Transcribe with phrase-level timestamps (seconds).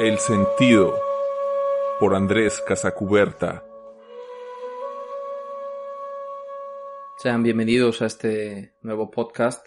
[0.00, 0.98] El sentido
[1.98, 3.62] por Andrés Casacuberta.
[7.18, 9.66] Sean bienvenidos a este nuevo podcast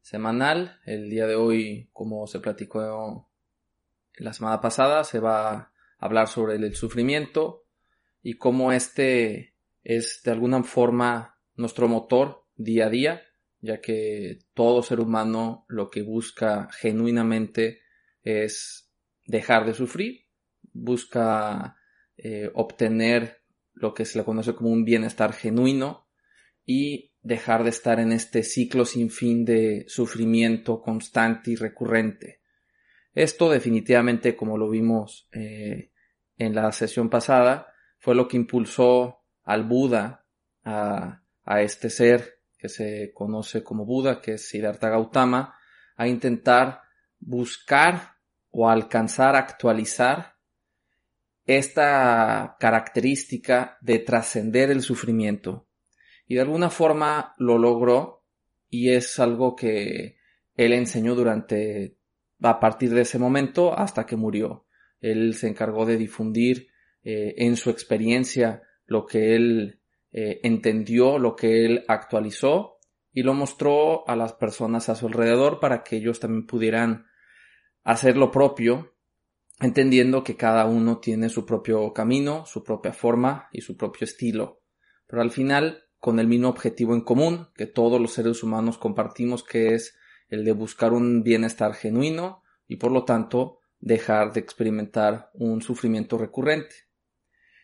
[0.00, 0.80] semanal.
[0.84, 3.30] El día de hoy, como se platicó
[4.16, 7.64] la semana pasada, se va a hablar sobre el sufrimiento
[8.20, 13.22] y cómo este es de alguna forma nuestro motor día a día,
[13.60, 17.78] ya que todo ser humano lo que busca genuinamente
[18.24, 18.81] es
[19.26, 20.26] dejar de sufrir,
[20.72, 21.76] busca
[22.16, 23.42] eh, obtener
[23.74, 26.06] lo que se le conoce como un bienestar genuino
[26.64, 32.40] y dejar de estar en este ciclo sin fin de sufrimiento constante y recurrente.
[33.14, 35.90] Esto definitivamente, como lo vimos eh,
[36.38, 40.24] en la sesión pasada, fue lo que impulsó al Buda
[40.64, 45.56] a, a este ser que se conoce como Buda, que es Siddhartha Gautama,
[45.96, 46.82] a intentar
[47.18, 48.12] buscar
[48.52, 50.36] o alcanzar a actualizar
[51.44, 55.66] esta característica de trascender el sufrimiento.
[56.28, 58.24] Y de alguna forma lo logró
[58.70, 60.18] y es algo que
[60.54, 61.96] él enseñó durante
[62.40, 64.66] a partir de ese momento hasta que murió.
[65.00, 66.68] Él se encargó de difundir
[67.02, 69.80] eh, en su experiencia lo que él
[70.12, 72.78] eh, entendió, lo que él actualizó
[73.12, 77.06] y lo mostró a las personas a su alrededor para que ellos también pudieran
[77.84, 78.94] hacer lo propio,
[79.60, 84.62] entendiendo que cada uno tiene su propio camino, su propia forma y su propio estilo,
[85.06, 89.44] pero al final con el mismo objetivo en común que todos los seres humanos compartimos,
[89.44, 89.96] que es
[90.28, 96.16] el de buscar un bienestar genuino y por lo tanto dejar de experimentar un sufrimiento
[96.16, 96.74] recurrente.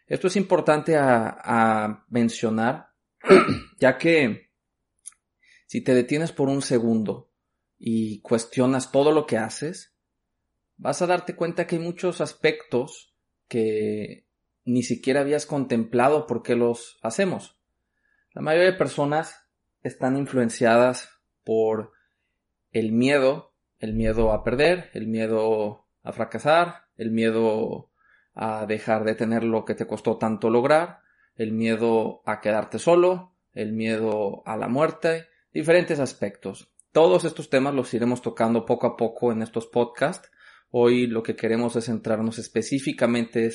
[0.06, 2.91] Esto es importante a, mencionar,
[3.78, 4.50] ya que
[5.66, 7.31] si te detienes por un segundo
[7.78, 9.97] y cuestionas todo lo que haces,
[10.78, 13.15] vas a darte cuenta que hay muchos aspectos
[13.49, 14.27] que
[14.65, 17.59] ni siquiera habías contemplado por qué los hacemos.
[18.33, 19.47] La mayoría de personas
[19.83, 21.11] están influenciadas
[21.44, 21.93] por
[22.72, 27.91] el miedo, el miedo a perder, el miedo a fracasar, el miedo
[28.34, 31.00] a dejar de tener lo que te costó tanto lograr,
[31.34, 36.71] el miedo a quedarte solo, el miedo a la muerte, diferentes aspectos.
[36.93, 40.31] Todos estos temas los iremos tocando poco a poco en estos podcasts
[40.71, 43.51] Hoy lo que queremos es centrarnos específicamente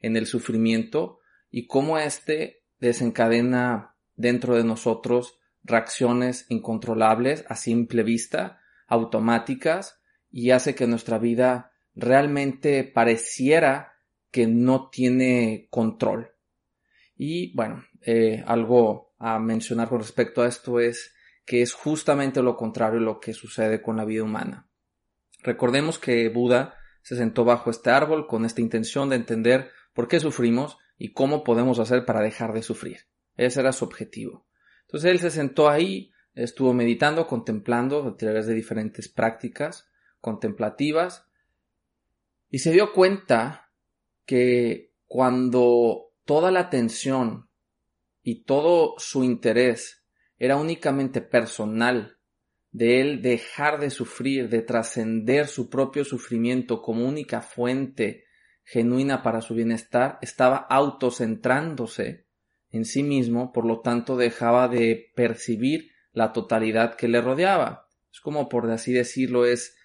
[0.00, 8.60] en el sufrimiento y cómo éste desencadena dentro de nosotros reacciones incontrolables a simple vista,
[8.86, 10.00] automáticas,
[10.30, 13.94] y hace que nuestra vida realmente pareciera
[14.30, 16.32] que no tiene control.
[17.16, 22.56] Y bueno, eh, algo a mencionar con respecto a esto es que es justamente lo
[22.56, 24.68] contrario lo que sucede con la vida humana.
[25.46, 30.18] Recordemos que Buda se sentó bajo este árbol con esta intención de entender por qué
[30.18, 33.06] sufrimos y cómo podemos hacer para dejar de sufrir.
[33.36, 34.44] Ese era su objetivo.
[34.82, 39.88] Entonces él se sentó ahí, estuvo meditando, contemplando a través de diferentes prácticas
[40.20, 41.28] contemplativas
[42.50, 43.70] y se dio cuenta
[44.24, 47.48] que cuando toda la atención
[48.20, 50.04] y todo su interés
[50.38, 52.15] era únicamente personal
[52.76, 58.26] de él dejar de sufrir, de trascender su propio sufrimiento como única fuente
[58.64, 62.26] genuina para su bienestar, estaba autocentrándose
[62.70, 67.88] en sí mismo, por lo tanto dejaba de percibir la totalidad que le rodeaba.
[68.12, 69.78] Es como por así decirlo, es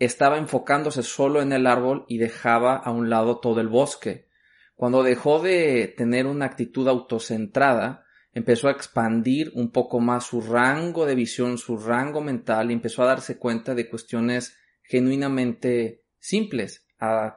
[0.00, 4.26] estaba enfocándose solo en el árbol y dejaba a un lado todo el bosque.
[4.74, 11.06] Cuando dejó de tener una actitud autocentrada, empezó a expandir un poco más su rango
[11.06, 16.86] de visión, su rango mental y empezó a darse cuenta de cuestiones genuinamente simples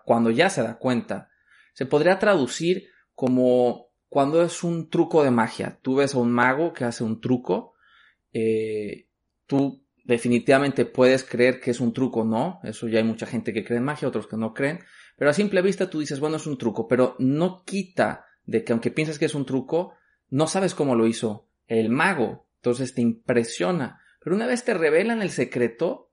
[0.05, 1.29] cuando ya se da cuenta.
[1.73, 5.79] Se podría traducir como cuando es un truco de magia.
[5.81, 7.73] Tú ves a un mago que hace un truco,
[8.33, 9.07] eh,
[9.45, 13.65] tú definitivamente puedes creer que es un truco, no, eso ya hay mucha gente que
[13.65, 14.79] cree en magia, otros que no creen,
[15.17, 18.71] pero a simple vista tú dices, bueno, es un truco, pero no quita de que
[18.71, 19.96] aunque pienses que es un truco,
[20.29, 24.01] no sabes cómo lo hizo el mago, entonces te impresiona.
[24.23, 26.05] Pero una vez te revelan el secreto,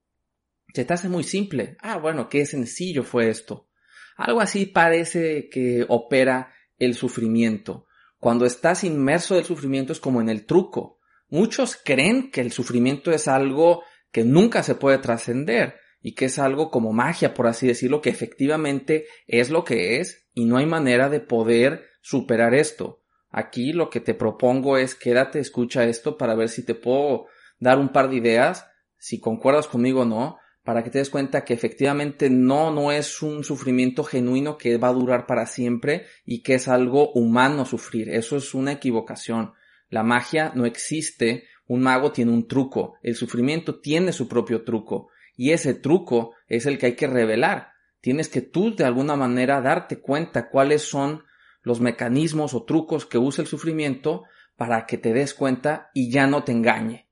[0.73, 1.77] Se te hace muy simple.
[1.81, 3.69] Ah, bueno, qué sencillo fue esto.
[4.17, 7.87] Algo así parece que opera el sufrimiento.
[8.19, 10.99] Cuando estás inmerso del sufrimiento es como en el truco.
[11.29, 16.39] Muchos creen que el sufrimiento es algo que nunca se puede trascender y que es
[16.39, 20.67] algo como magia, por así decirlo, que efectivamente es lo que es y no hay
[20.67, 23.04] manera de poder superar esto.
[23.37, 27.27] Aquí lo que te propongo es quédate, escucha esto para ver si te puedo
[27.59, 28.65] dar un par de ideas,
[28.97, 33.23] si concuerdas conmigo o no, para que te des cuenta que efectivamente no, no es
[33.23, 38.09] un sufrimiento genuino que va a durar para siempre y que es algo humano sufrir.
[38.09, 39.55] Eso es una equivocación.
[39.89, 45.09] La magia no existe, un mago tiene un truco, el sufrimiento tiene su propio truco
[45.37, 47.73] y ese truco es el que hay que revelar.
[48.01, 51.25] Tienes que tú de alguna manera darte cuenta cuáles son
[51.65, 54.23] los mecanismos o trucos que usa el sufrimiento
[54.55, 57.09] para que te des cuenta y ya no te engañe.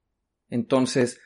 [0.49, 1.21] Entonces,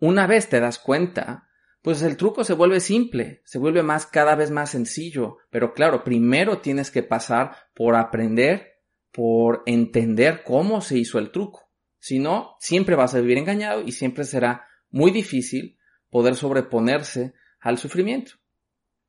[0.00, 1.48] una vez te das cuenta,
[1.82, 6.02] pues el truco se vuelve simple, se vuelve más cada vez más sencillo, pero claro,
[6.02, 8.80] primero tienes que pasar por aprender,
[9.12, 11.70] por entender cómo se hizo el truco.
[11.98, 15.78] Si no, siempre vas a vivir engañado y siempre será muy difícil
[16.08, 18.32] poder sobreponerse al sufrimiento.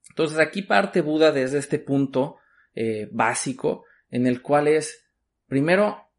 [0.09, 2.35] Entonces aquí parte Buda desde este punto
[2.75, 5.05] eh, básico en el cual es,
[5.47, 6.09] primero,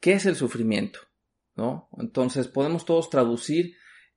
[0.00, 1.00] ¿qué es el sufrimiento?
[1.54, 1.88] ¿No?
[1.98, 3.76] Entonces podemos todos traducir,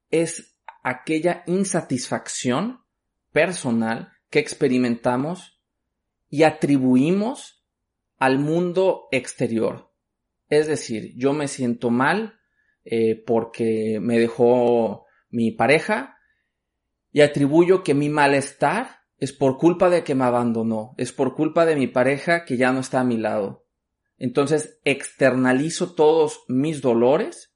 [0.09, 2.81] es aquella insatisfacción
[3.31, 5.61] personal que experimentamos
[6.29, 7.65] y atribuimos
[8.17, 9.91] al mundo exterior.
[10.49, 12.39] Es decir, yo me siento mal
[12.83, 16.17] eh, porque me dejó mi pareja
[17.11, 21.65] y atribuyo que mi malestar es por culpa de que me abandonó, es por culpa
[21.65, 23.65] de mi pareja que ya no está a mi lado.
[24.17, 27.53] Entonces externalizo todos mis dolores,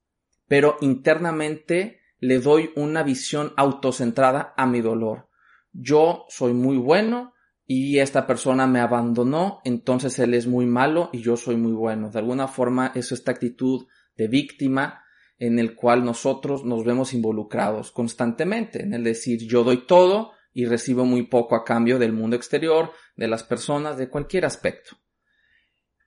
[0.47, 5.29] pero internamente le doy una visión autocentrada a mi dolor.
[5.71, 7.33] Yo soy muy bueno
[7.65, 12.09] y esta persona me abandonó, entonces él es muy malo y yo soy muy bueno.
[12.09, 13.85] De alguna forma es esta actitud
[14.17, 15.03] de víctima
[15.38, 20.65] en el cual nosotros nos vemos involucrados constantemente, en el decir yo doy todo y
[20.65, 24.97] recibo muy poco a cambio del mundo exterior, de las personas, de cualquier aspecto.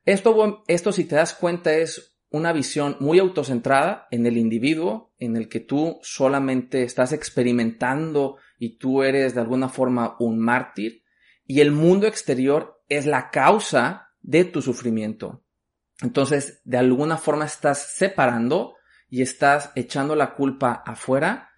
[0.04, 5.38] Esto, esto si te das cuenta es una visión muy autocentrada en el individuo, en
[5.38, 11.02] el que tú solamente estás experimentando y tú eres de alguna forma un mártir,
[11.46, 15.46] y el mundo exterior es la causa de tu sufrimiento.
[16.02, 18.75] Entonces, de alguna forma estás separando
[19.08, 21.49] y estás echando la culpa afuera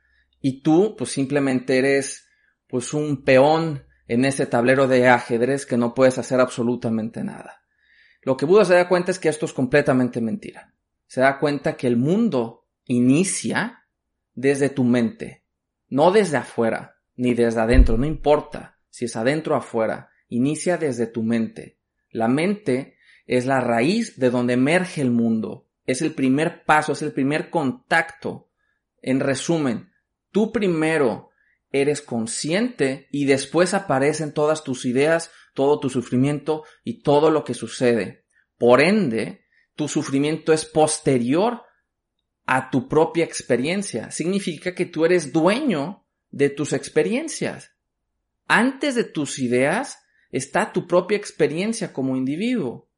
[0.41, 2.25] y tú pues simplemente eres
[2.69, 7.63] pues un peón en ese tablero de ajedrez que no puedes hacer absolutamente nada.
[8.23, 10.75] Lo que Buda se da cuenta es que esto es completamente mentira.
[11.07, 13.85] Se da cuenta que el mundo inicia
[14.35, 15.45] desde tu mente,
[15.89, 21.07] no desde afuera, ni desde adentro, no importa si es adentro o afuera, inicia desde
[21.07, 21.79] tu mente.
[22.11, 22.97] La mente
[23.27, 27.51] es la raíz de donde emerge el mundo, es el primer paso, es el primer
[27.51, 28.51] contacto.
[29.03, 29.91] En resumen,
[30.31, 31.31] tú primero
[31.75, 37.53] eres consciente y después aparecen todas tus ideas, todo tu sufrimiento y todo lo que
[37.53, 38.25] sucede.
[38.59, 39.45] Por ende,
[39.75, 41.63] tu sufrimiento es posterior
[42.47, 44.13] a tu propia experiencia.
[44.13, 47.73] Significa que tú eres dueño de tus experiencias.
[48.47, 49.99] Antes de tus ideas
[50.31, 52.89] está tu propia experiencia como individuo.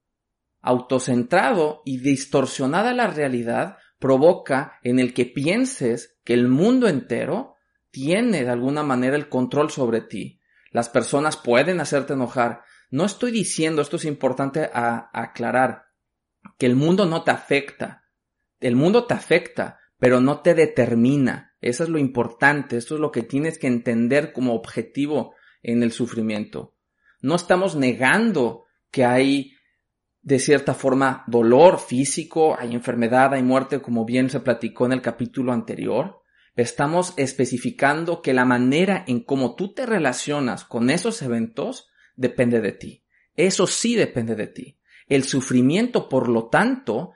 [0.60, 7.55] Autocentrado y distorsionada la realidad provoca en el que pienses que el mundo entero
[7.96, 10.38] tiene de alguna manera el control sobre ti.
[10.70, 12.60] Las personas pueden hacerte enojar.
[12.90, 15.86] No estoy diciendo, esto es importante a, aclarar,
[16.58, 18.04] que el mundo no te afecta.
[18.60, 21.56] El mundo te afecta, pero no te determina.
[21.62, 25.90] Eso es lo importante, esto es lo que tienes que entender como objetivo en el
[25.90, 26.76] sufrimiento.
[27.22, 29.52] No estamos negando que hay
[30.20, 35.00] de cierta forma dolor físico, hay enfermedad, hay muerte, como bien se platicó en el
[35.00, 36.20] capítulo anterior,
[36.56, 42.72] estamos especificando que la manera en cómo tú te relacionas con esos eventos depende de
[42.72, 43.04] ti.
[43.34, 44.78] Eso sí depende de ti.
[45.06, 47.12] El sufrimiento, por lo tanto,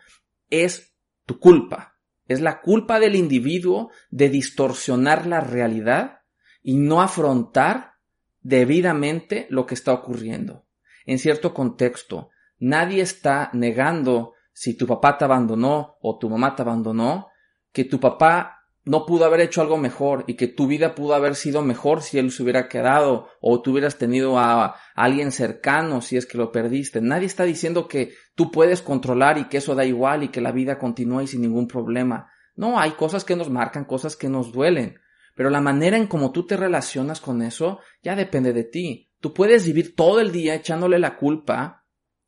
[0.50, 0.94] es
[1.24, 1.96] tu culpa.
[2.28, 6.20] Es la culpa del individuo de distorsionar la realidad
[6.62, 7.94] y no afrontar
[8.42, 10.66] debidamente lo que está ocurriendo.
[11.06, 16.62] En cierto contexto, nadie está negando si tu papá te abandonó o tu mamá te
[16.62, 17.28] abandonó,
[17.72, 21.34] que tu papá no pudo haber hecho algo mejor y que tu vida pudo haber
[21.34, 26.16] sido mejor si él se hubiera quedado o tú hubieras tenido a, alguien cercano si
[26.16, 27.00] es que lo perdiste.
[27.00, 30.52] Nadie está diciendo que tú puedes controlar y que eso da igual y que la
[30.52, 32.30] vida continúa y sin ningún problema.
[32.56, 34.98] No, hay cosas que nos marcan, cosas que nos duelen.
[35.34, 39.10] Pero la manera en cómo tú te relacionas con eso ya depende de ti.
[39.20, 41.84] Tú puedes vivir todo el día echándole la culpa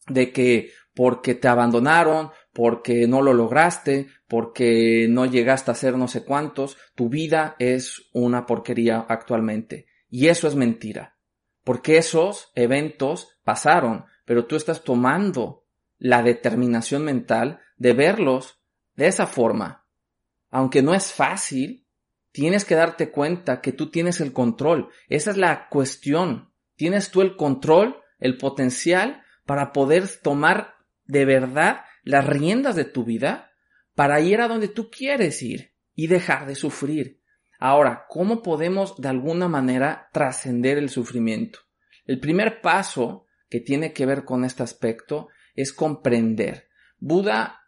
[0.08, 6.08] de que porque te abandonaron, porque no lo lograste, porque no llegaste a ser no
[6.08, 9.84] sé cuántos, tu vida es una porquería actualmente.
[10.08, 11.18] Y eso es mentira.
[11.64, 15.66] Porque esos eventos pasaron, pero tú estás tomando
[15.98, 18.58] la determinación mental de verlos
[18.94, 19.86] de esa forma.
[20.48, 21.86] Aunque no es fácil,
[22.30, 24.88] tienes que darte cuenta que tú tienes el control.
[25.10, 26.54] Esa es la cuestión.
[26.74, 33.04] Tienes tú el control, el potencial para poder tomar de verdad las riendas de tu
[33.04, 33.51] vida
[33.94, 37.20] para ir a donde tú quieres ir y dejar de sufrir.
[37.58, 41.60] Ahora, ¿cómo podemos de alguna manera trascender el sufrimiento?
[42.04, 46.68] El primer paso que tiene que ver con este aspecto es comprender.
[46.98, 47.60] Buda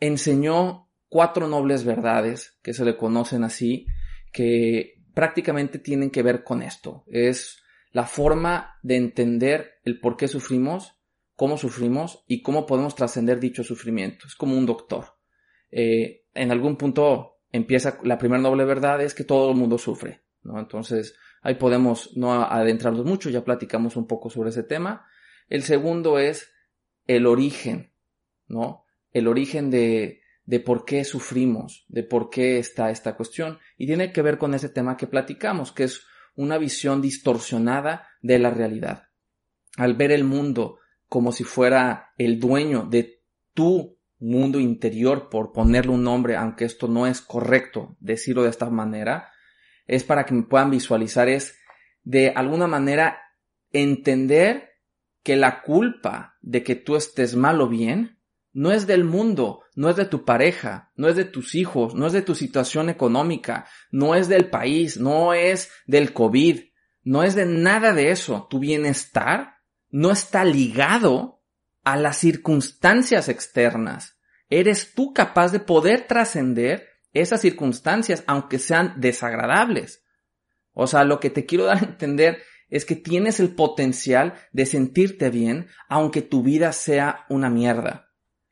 [0.00, 3.86] enseñó cuatro nobles verdades que se le conocen así,
[4.32, 7.04] que prácticamente tienen que ver con esto.
[7.06, 10.98] Es la forma de entender el por qué sufrimos,
[11.34, 14.26] cómo sufrimos y cómo podemos trascender dicho sufrimiento.
[14.26, 15.15] Es como un doctor.
[15.78, 20.22] Eh, en algún punto empieza la primera noble verdad es que todo el mundo sufre.
[20.42, 20.58] ¿no?
[20.58, 25.06] Entonces ahí podemos no adentrarnos mucho, ya platicamos un poco sobre ese tema.
[25.50, 26.50] El segundo es
[27.06, 27.92] el origen,
[28.48, 28.86] ¿no?
[29.12, 33.58] El origen de, de por qué sufrimos, de por qué está esta cuestión.
[33.76, 36.06] Y tiene que ver con ese tema que platicamos, que es
[36.36, 39.08] una visión distorsionada de la realidad.
[39.76, 45.92] Al ver el mundo como si fuera el dueño de tu mundo interior, por ponerle
[45.92, 49.30] un nombre, aunque esto no es correcto decirlo de esta manera,
[49.86, 51.58] es para que me puedan visualizar, es
[52.02, 53.18] de alguna manera
[53.72, 54.70] entender
[55.22, 58.18] que la culpa de que tú estés mal o bien
[58.52, 62.06] no es del mundo, no es de tu pareja, no es de tus hijos, no
[62.06, 66.60] es de tu situación económica, no es del país, no es del COVID,
[67.02, 68.46] no es de nada de eso.
[68.48, 69.56] Tu bienestar
[69.90, 71.35] no está ligado
[71.86, 74.18] a las circunstancias externas.
[74.50, 80.04] Eres tú capaz de poder trascender esas circunstancias, aunque sean desagradables.
[80.72, 84.66] O sea, lo que te quiero dar a entender es que tienes el potencial de
[84.66, 88.10] sentirte bien, aunque tu vida sea una mierda.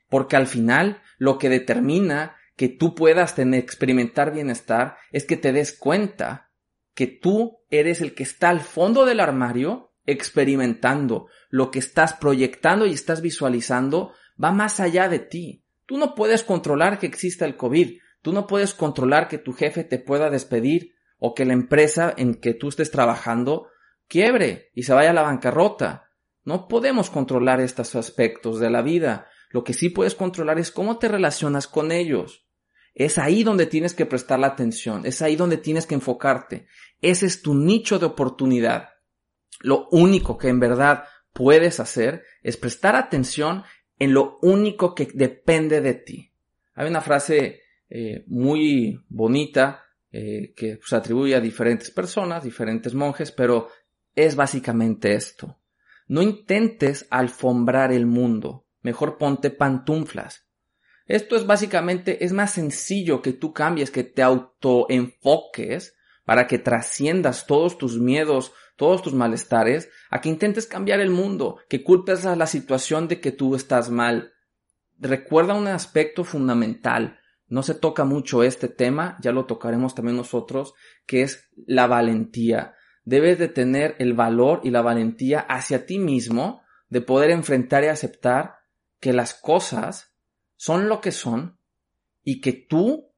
[0.09, 5.53] Porque al final, lo que determina que tú puedas tener, experimentar bienestar es que te
[5.53, 6.53] des cuenta
[6.95, 12.87] que tú eres el que está al fondo del armario experimentando, lo que estás proyectando
[12.87, 15.65] y estás visualizando va más allá de ti.
[15.87, 19.85] Tú no puedes controlar que exista el COVID, tú no puedes controlar que tu jefe
[19.85, 23.69] te pueda despedir o que la empresa en que tú estés trabajando
[24.09, 26.11] quiebre y se vaya a la bancarrota.
[26.45, 29.29] No podemos controlar estos aspectos de la vida.
[29.51, 32.47] Lo que sí puedes controlar es cómo te relacionas con ellos.
[32.95, 36.69] Es ahí donde tienes que prestar la atención, es ahí donde tienes que enfocarte.
[37.01, 38.91] Ese es tu nicho de oportunidad.
[39.65, 43.65] Lo único que en verdad puedes hacer es prestar atención
[43.99, 46.33] en lo único que depende de ti.
[46.75, 53.33] Hay una frase eh, muy bonita eh, que se atribuye a diferentes personas, diferentes monjes,
[53.33, 53.69] pero
[54.15, 55.59] es básicamente esto.
[56.09, 60.47] No intentes alfombrar el mundo, mejor ponte pantuflas.
[61.07, 67.47] Esto es básicamente, es más sencillo que tú cambies, que te autoenfoques para que trasciendas
[67.47, 72.37] todos tus miedos, todos tus malestares, a que intentes cambiar el mundo, que culpes a
[72.37, 74.33] la situación de que tú estás mal.
[74.99, 77.19] Recuerda un aspecto fundamental.
[77.47, 80.75] No se toca mucho este tema, ya lo tocaremos también nosotros,
[81.07, 82.75] que es la valentía.
[83.05, 87.89] Debes de tener el valor y la valentía hacia ti mismo de poder enfrentar y
[87.89, 88.57] aceptar
[88.99, 90.15] que las cosas
[90.57, 91.59] son lo que son
[92.23, 93.13] y que tú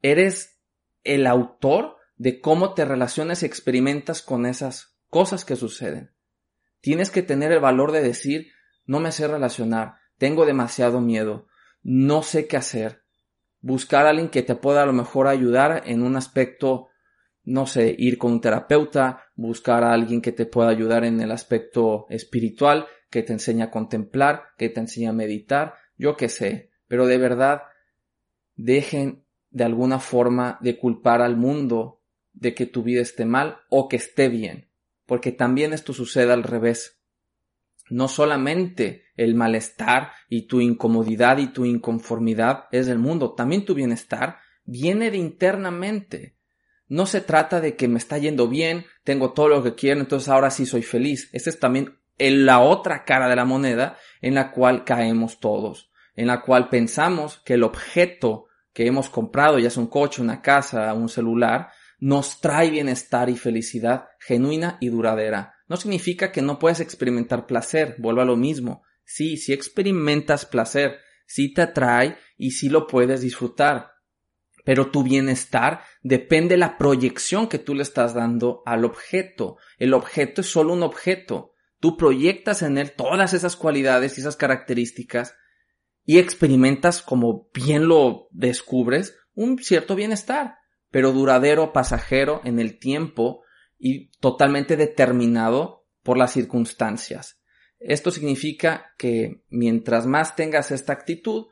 [0.00, 0.60] eres
[1.04, 6.10] el autor de cómo te relacionas y experimentas con esas cosas que suceden.
[6.80, 8.46] Tienes que tener el valor de decir,
[8.86, 11.48] no me sé relacionar, tengo demasiado miedo,
[11.82, 13.04] no sé qué hacer.
[13.60, 16.88] Buscar a alguien que te pueda a lo mejor ayudar en un aspecto,
[17.44, 21.30] no sé, ir con un terapeuta, buscar a alguien que te pueda ayudar en el
[21.30, 26.70] aspecto espiritual, que te enseñe a contemplar, que te enseñe a meditar, yo qué sé.
[26.88, 27.64] Pero de verdad,
[28.56, 32.00] dejen de alguna forma de culpar al mundo
[32.32, 34.71] de que tu vida esté mal o que esté bien
[35.12, 36.98] porque también esto sucede al revés.
[37.90, 43.74] No solamente el malestar y tu incomodidad y tu inconformidad es del mundo, también tu
[43.74, 46.38] bienestar viene de internamente.
[46.88, 50.30] No se trata de que me está yendo bien, tengo todo lo que quiero, entonces
[50.30, 51.28] ahora sí soy feliz.
[51.34, 56.28] Esa es también la otra cara de la moneda en la cual caemos todos, en
[56.28, 60.94] la cual pensamos que el objeto que hemos comprado, ya sea un coche, una casa,
[60.94, 61.68] un celular,
[62.02, 65.54] nos trae bienestar y felicidad genuina y duradera.
[65.68, 68.82] No significa que no puedes experimentar placer, vuelvo a lo mismo.
[69.04, 73.92] Sí, si experimentas placer, sí te atrae y sí lo puedes disfrutar.
[74.64, 79.58] Pero tu bienestar depende de la proyección que tú le estás dando al objeto.
[79.78, 81.52] El objeto es solo un objeto.
[81.78, 85.36] Tú proyectas en él todas esas cualidades y esas características
[86.04, 90.61] y experimentas, como bien lo descubres, un cierto bienestar
[90.92, 93.42] pero duradero, pasajero en el tiempo
[93.78, 97.40] y totalmente determinado por las circunstancias.
[97.80, 101.46] Esto significa que mientras más tengas esta actitud,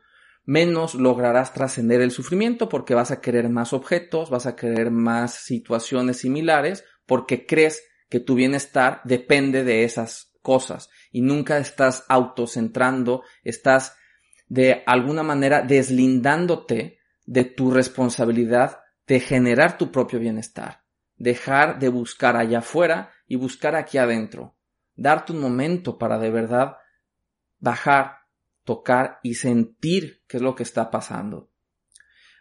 [0.45, 5.35] menos lograrás trascender el sufrimiento porque vas a querer más objetos, vas a querer más
[5.35, 13.23] situaciones similares porque crees que tu bienestar depende de esas cosas y nunca estás autocentrando,
[13.43, 13.97] estás
[14.49, 20.85] de alguna manera deslindándote de tu responsabilidad de generar tu propio bienestar,
[21.17, 24.55] dejar de buscar allá afuera y buscar aquí adentro,
[24.95, 26.77] darte un momento para de verdad
[27.59, 28.19] bajar,
[28.63, 31.51] tocar y sentir qué es lo que está pasando.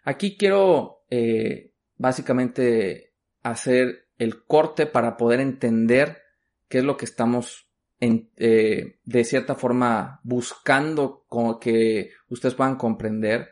[0.04, 6.22] Aquí quiero eh, básicamente hacer el corte para poder entender
[6.68, 7.68] qué es lo que estamos
[8.00, 13.50] eh, de cierta forma buscando como que ustedes puedan comprender.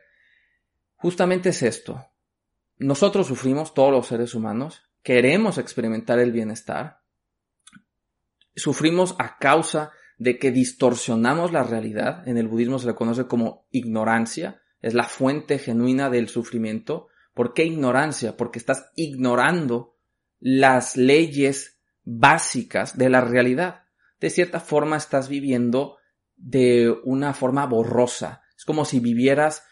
[0.98, 2.12] Justamente es esto.
[2.80, 7.02] Nosotros sufrimos, todos los seres humanos, queremos experimentar el bienestar,
[8.56, 13.68] sufrimos a causa de que distorsionamos la realidad, en el budismo se le conoce como
[13.72, 17.08] ignorancia, es la fuente genuina del sufrimiento.
[17.34, 18.38] ¿Por qué ignorancia?
[18.38, 19.96] Porque estás ignorando
[20.40, 23.84] las leyes básicas de la realidad.
[24.20, 25.98] De cierta forma estás viviendo
[26.36, 28.44] de una forma borrosa.
[28.56, 29.67] Es como si vivieras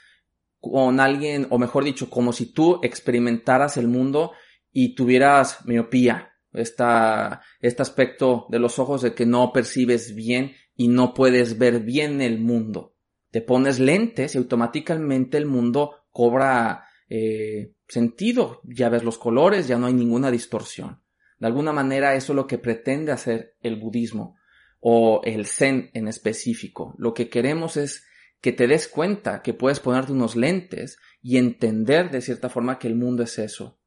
[0.71, 4.31] con alguien, o mejor dicho, como si tú experimentaras el mundo
[4.71, 10.87] y tuvieras miopía, esta, este aspecto de los ojos de que no percibes bien y
[10.87, 12.95] no puedes ver bien el mundo.
[13.31, 19.77] Te pones lentes y automáticamente el mundo cobra eh, sentido, ya ves los colores, ya
[19.77, 21.01] no hay ninguna distorsión.
[21.39, 24.37] De alguna manera eso es lo que pretende hacer el budismo
[24.79, 26.95] o el zen en específico.
[26.97, 28.05] Lo que queremos es
[28.45, 32.87] que te des cuenta que puedes ponerte unos lentes y entender de cierta forma que
[32.87, 33.79] el mundo es eso.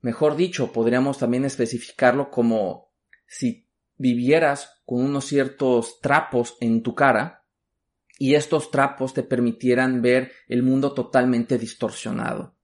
[0.00, 2.92] Mejor dicho, podríamos también especificarlo como
[3.24, 7.46] si vivieras con unos ciertos trapos en tu cara
[8.18, 12.56] y estos trapos te permitieran ver el mundo totalmente distorsionado.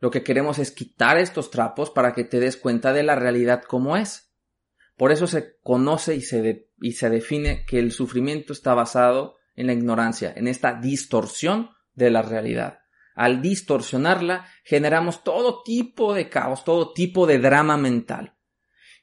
[0.00, 3.62] Lo que queremos es quitar estos trapos para que te des cuenta de la realidad
[3.62, 4.34] como es.
[4.96, 9.66] Por eso se conoce y se, y se define que el sufrimiento está basado en
[9.66, 12.80] la ignorancia, en esta distorsión de la realidad.
[13.14, 18.34] Al distorsionarla, generamos todo tipo de caos, todo tipo de drama mental.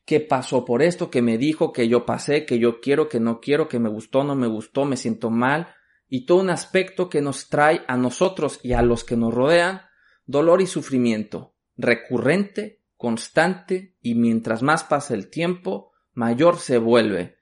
[0.06, 1.12] ¿Qué pasó por esto?
[1.12, 1.72] ¿Qué me dijo?
[1.72, 2.46] ¿Que yo pasé?
[2.46, 3.08] ¿Que yo quiero?
[3.08, 3.68] ¿Que no quiero?
[3.68, 4.24] ¿Que me gustó?
[4.24, 4.86] ¿No me gustó?
[4.86, 5.68] ¿Me siento mal?
[6.08, 9.82] Y todo un aspecto que nos trae a nosotros y a los que nos rodean
[10.26, 17.38] dolor y sufrimiento, recurrente, constante, y mientras más pasa el tiempo, mayor se vuelve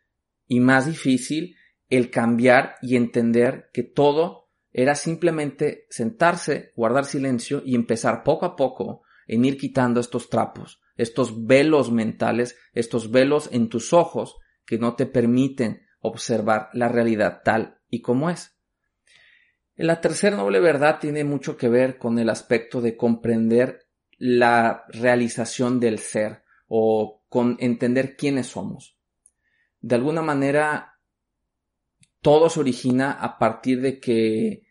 [0.47, 1.55] y más difícil
[1.89, 8.55] el cambiar y entender que todo era simplemente sentarse, guardar silencio y empezar poco a
[8.55, 14.77] poco en ir quitando estos trapos, estos velos mentales, estos velos en tus ojos que
[14.77, 18.55] no te permiten observar la realidad tal y como es.
[19.75, 25.79] La tercera noble verdad tiene mucho que ver con el aspecto de comprender la realización
[25.79, 28.97] del ser o con entender quiénes somos.
[29.79, 30.96] De alguna manera
[32.21, 34.63] todo se origina a partir de que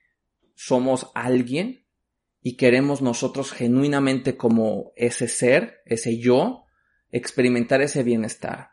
[0.55, 1.87] somos alguien
[2.41, 6.65] y queremos nosotros genuinamente como ese ser, ese yo,
[7.11, 8.71] experimentar ese bienestar.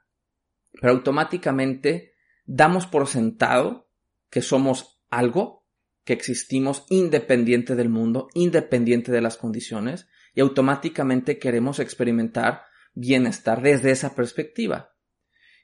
[0.79, 2.13] Pero automáticamente
[2.45, 3.89] damos por sentado
[4.29, 5.65] que somos algo,
[6.03, 13.91] que existimos independiente del mundo, independiente de las condiciones, y automáticamente queremos experimentar bienestar desde
[13.91, 14.92] esa perspectiva.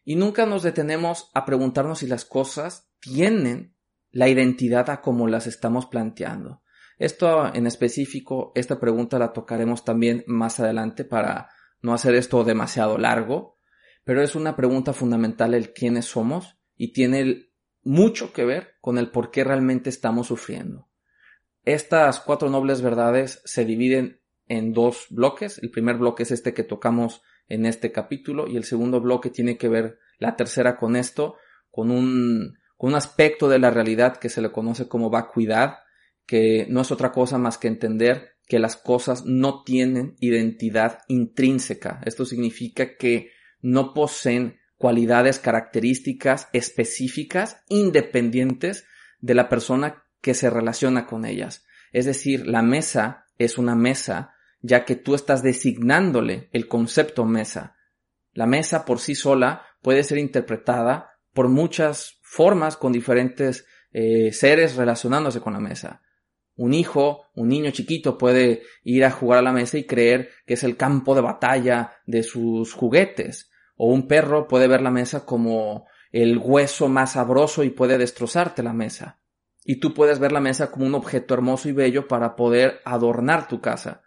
[0.10, 3.76] Y nunca nos detenemos a preguntarnos si las cosas tienen
[4.10, 6.64] la identidad a como las estamos planteando.
[6.98, 11.50] Esto en específico, esta pregunta la tocaremos también más adelante para
[11.84, 13.60] no hacer esto demasiado largo,
[14.04, 17.52] pero es una pregunta fundamental el quiénes somos y tiene
[17.84, 20.90] mucho que ver con el por qué realmente estamos sufriendo.
[21.66, 25.60] Estas cuatro nobles verdades se dividen en dos bloques.
[25.60, 29.58] El primer bloque es este que tocamos en este capítulo y el segundo bloque tiene
[29.58, 31.36] que ver la tercera con esto,
[31.72, 35.80] con un con un aspecto de la realidad que se le conoce como vacuidad,
[36.26, 42.00] que no es otra cosa más que entender que las cosas no tienen identidad intrínseca.
[42.06, 43.32] Esto significa que
[43.62, 48.86] no poseen cualidades características específicas independientes
[49.20, 51.66] de la persona que se relaciona con ellas.
[51.92, 57.76] Es decir, la mesa es una mesa ya que tú estás designándole el concepto mesa.
[58.34, 64.76] La mesa por sí sola puede ser interpretada por muchas formas con diferentes eh, seres
[64.76, 66.02] relacionándose con la mesa.
[66.56, 70.56] Un hijo, un niño chiquito puede ir a jugar a la mesa y creer que
[70.56, 73.50] es el campo de batalla de sus juguetes.
[73.78, 78.62] O un perro puede ver la mesa como el hueso más sabroso y puede destrozarte
[78.62, 79.22] la mesa.
[79.64, 83.48] Y tú puedes ver la mesa como un objeto hermoso y bello para poder adornar
[83.48, 84.04] tu casa.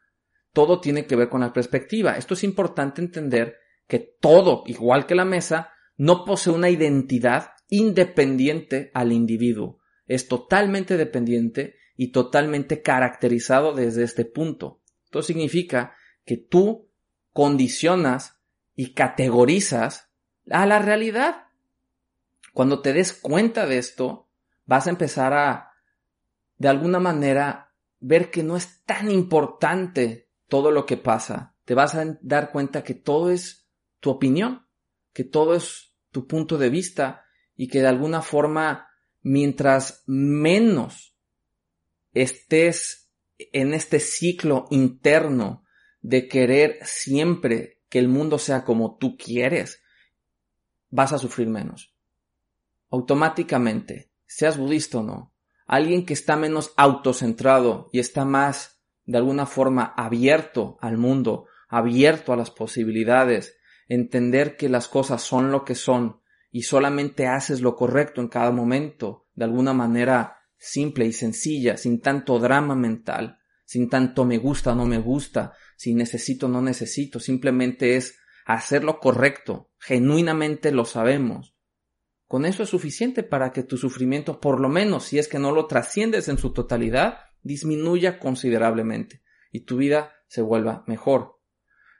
[0.52, 2.16] Todo tiene que ver con la perspectiva.
[2.16, 8.90] Esto es importante entender que todo, igual que la mesa, no posee una identidad independiente
[8.94, 9.80] al individuo.
[10.06, 14.80] Es totalmente dependiente y totalmente caracterizado desde este punto.
[15.04, 16.90] Esto significa que tú
[17.32, 18.40] condicionas
[18.74, 20.10] y categorizas
[20.50, 21.48] a la realidad.
[22.52, 24.28] Cuando te des cuenta de esto,
[24.66, 25.72] vas a empezar a,
[26.58, 31.56] de alguna manera, ver que no es tan importante todo lo que pasa.
[31.64, 33.66] Te vas a dar cuenta que todo es
[34.00, 34.66] tu opinión,
[35.14, 37.24] que todo es tu punto de vista
[37.56, 38.86] y que de alguna forma,
[39.22, 41.16] mientras menos
[42.12, 45.64] estés en este ciclo interno
[46.02, 49.80] de querer siempre que el mundo sea como tú quieres,
[50.90, 51.94] vas a sufrir menos.
[52.90, 55.34] Automáticamente, seas budista o no,
[55.66, 58.71] alguien que está menos autocentrado y está más,
[59.04, 63.56] de alguna forma, abierto al mundo, abierto a las posibilidades,
[63.88, 68.50] entender que las cosas son lo que son y solamente haces lo correcto en cada
[68.50, 74.74] momento, de alguna manera simple y sencilla, sin tanto drama mental, sin tanto me gusta
[74.74, 81.56] no me gusta, si necesito no necesito, simplemente es hacer lo correcto, genuinamente lo sabemos,
[82.32, 85.52] con eso es suficiente para que tu sufrimiento, por lo menos si es que no
[85.52, 91.38] lo trasciendes en su totalidad, disminuya considerablemente y tu vida se vuelva mejor.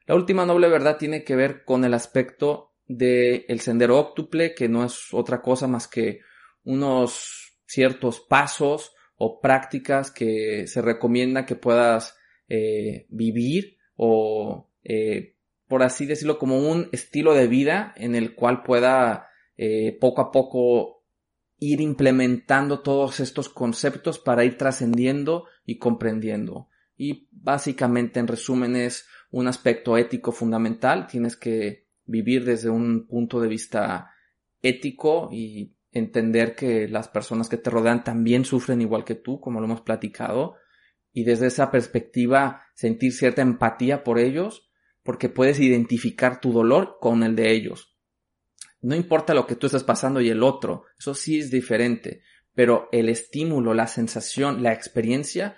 [0.07, 4.69] La última noble verdad tiene que ver con el aspecto del el sendero óctuple, que
[4.69, 6.21] no es otra cosa más que
[6.65, 12.17] unos ciertos pasos o prácticas que se recomienda que puedas
[12.49, 15.37] eh, vivir o, eh,
[15.69, 20.33] por así decirlo, como un estilo de vida en el cual pueda eh, poco a
[20.33, 21.02] poco
[21.63, 26.69] ir implementando todos estos conceptos para ir trascendiendo y comprendiendo.
[26.97, 31.07] Y básicamente, en resumen, es un aspecto ético fundamental.
[31.07, 34.11] Tienes que vivir desde un punto de vista
[34.61, 39.61] ético y entender que las personas que te rodean también sufren igual que tú, como
[39.61, 40.57] lo hemos platicado,
[41.13, 44.69] y desde esa perspectiva sentir cierta empatía por ellos,
[45.05, 47.92] porque puedes identificar tu dolor con el de ellos.
[48.83, 52.23] No importa lo que tú estás pasando y el otro, eso sí es diferente,
[52.55, 55.57] pero el estímulo, la sensación, la experiencia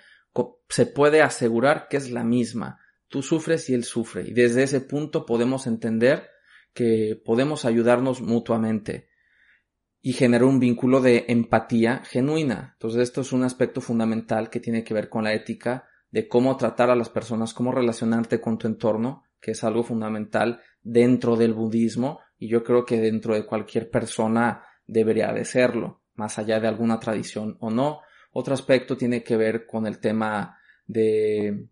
[0.69, 2.79] se puede asegurar que es la misma.
[3.07, 4.23] Tú sufres y él sufre.
[4.27, 6.29] Y desde ese punto podemos entender
[6.73, 9.09] que podemos ayudarnos mutuamente
[10.01, 12.71] y generar un vínculo de empatía genuina.
[12.73, 16.57] Entonces esto es un aspecto fundamental que tiene que ver con la ética de cómo
[16.57, 21.53] tratar a las personas, cómo relacionarte con tu entorno, que es algo fundamental dentro del
[21.53, 26.67] budismo y yo creo que dentro de cualquier persona debería de serlo, más allá de
[26.67, 28.01] alguna tradición o no.
[28.31, 31.67] Otro aspecto tiene que ver con el tema de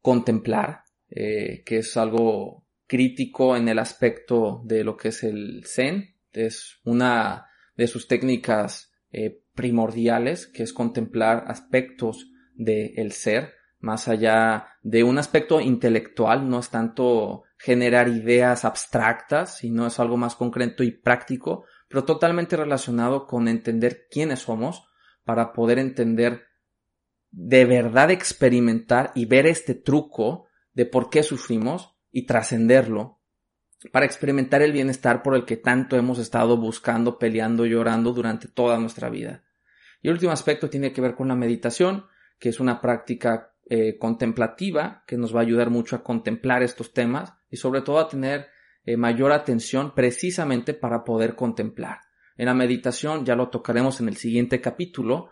[0.00, 6.16] contemplar, eh, que es algo crítico en el aspecto de lo que es el Zen.
[6.32, 14.68] Es una de sus técnicas eh, primordiales, que es contemplar aspectos del ser, más allá
[14.82, 20.84] de un aspecto intelectual, no es tanto generar ideas abstractas, sino es algo más concreto
[20.84, 24.86] y práctico, pero totalmente relacionado con entender quiénes somos
[25.24, 26.44] para poder entender
[27.32, 33.20] de verdad experimentar y ver este truco de por qué sufrimos y trascenderlo
[33.90, 38.78] para experimentar el bienestar por el que tanto hemos estado buscando, peleando, llorando durante toda
[38.78, 39.42] nuestra vida.
[40.02, 42.06] Y el último aspecto tiene que ver con la meditación,
[42.38, 46.92] que es una práctica eh, contemplativa que nos va a ayudar mucho a contemplar estos
[46.92, 48.48] temas y sobre todo a tener
[48.84, 52.00] eh, mayor atención precisamente para poder contemplar.
[52.36, 55.30] En la meditación, ya lo tocaremos en el siguiente capítulo,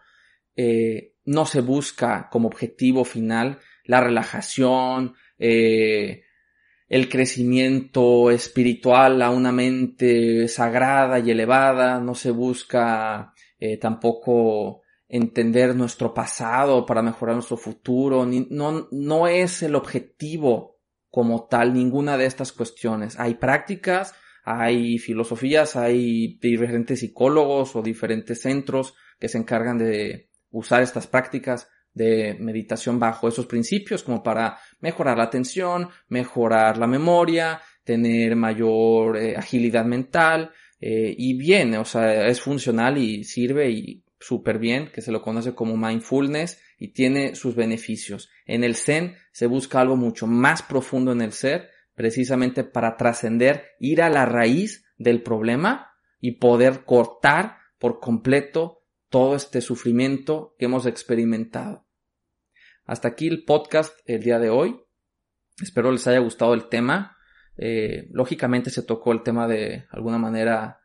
[0.57, 10.49] eh, no se busca como objetivo final la relajación, el crecimiento espiritual a una mente
[10.49, 13.35] sagrada y elevada, no se busca
[13.81, 18.27] tampoco entender nuestro pasado para mejorar nuestro futuro.
[18.27, 20.74] no, no es el objetivo
[21.15, 23.21] como tal ninguna de estas cuestiones.
[23.21, 30.83] Hay prácticas, hay filosofías, hay diferentes psicólogos o diferentes centros que se encargan de usar
[30.83, 37.61] estas prácticas de meditación bajo esos principios como para mejorar la atención, mejorar la memoria,
[37.85, 40.51] tener mayor eh, agilidad mental
[40.81, 45.23] eh, y bien, o sea, es funcional y sirve y súper bien, que se lo
[45.23, 48.31] conoce como mindfulness y tiene sus beneficios.
[48.47, 53.67] En el Zen se busca algo mucho más profundo en el ser, precisamente para trascender,
[53.79, 60.65] ir a la raíz del problema y poder cortar por completo todo este sufrimiento que
[60.65, 61.87] hemos experimentado.
[62.85, 64.81] Hasta aquí el podcast el día de hoy.
[65.63, 67.17] Espero les haya gustado el tema.
[67.57, 70.81] Eh, lógicamente se tocó el tema de alguna manera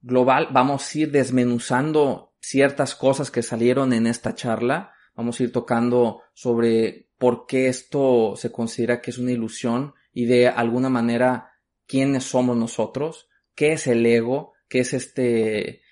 [0.00, 0.48] global.
[0.52, 4.93] Vamos a ir desmenuzando ciertas cosas que salieron en esta charla.
[5.14, 10.26] Vamos a ir tocando sobre por qué esto se considera que es una ilusión y
[10.26, 11.52] de alguna manera
[11.86, 15.82] quiénes somos nosotros, qué es el ego, qué es este,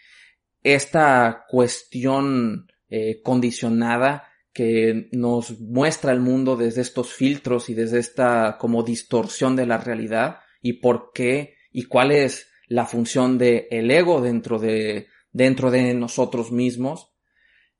[0.62, 8.58] esta cuestión eh, condicionada que nos muestra el mundo desde estos filtros y desde esta
[8.58, 13.90] como distorsión de la realidad y por qué y cuál es la función del el
[13.90, 17.11] ego dentro de, dentro de nosotros mismos.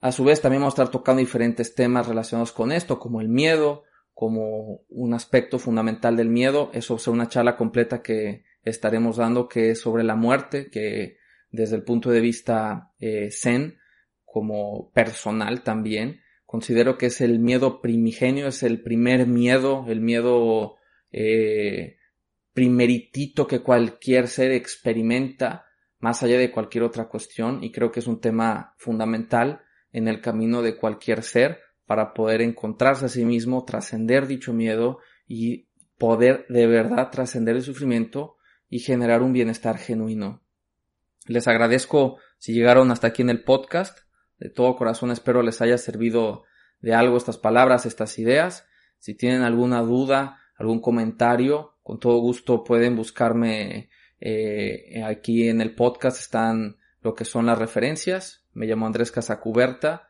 [0.02, 3.28] A su vez también vamos a estar tocando diferentes temas relacionados con esto, como el
[3.28, 6.70] miedo, como un aspecto fundamental del miedo.
[6.74, 11.16] Eso es una charla completa que estaremos dando que es sobre la muerte, que
[11.50, 13.78] desde el punto de vista eh, zen,
[14.24, 16.20] como personal también,
[16.52, 20.76] Considero que es el miedo primigenio, es el primer miedo, el miedo
[21.10, 21.96] eh,
[22.52, 25.64] primeritito que cualquier ser experimenta,
[25.98, 29.62] más allá de cualquier otra cuestión, y creo que es un tema fundamental
[29.92, 34.98] en el camino de cualquier ser para poder encontrarse a sí mismo, trascender dicho miedo
[35.26, 38.37] y poder de verdad trascender el sufrimiento
[38.68, 40.42] y generar un bienestar genuino.
[41.26, 43.98] Les agradezco si llegaron hasta aquí en el podcast.
[44.38, 46.44] De todo corazón espero les haya servido
[46.81, 48.66] de algo estas palabras, estas ideas.
[48.98, 55.74] Si tienen alguna duda, algún comentario, con todo gusto pueden buscarme eh, aquí en el
[55.74, 56.20] podcast.
[56.20, 58.46] Están lo que son las referencias.
[58.52, 60.08] Me llamo Andrés Casacuberta.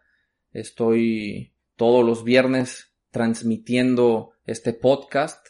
[0.53, 5.47] Estoy todos los viernes transmitiendo este podcast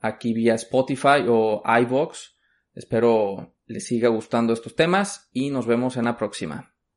[0.00, 2.18] aquí vía Spotify o iVoox.
[2.74, 6.74] Espero les siga gustando estos temas y nos vemos en la próxima.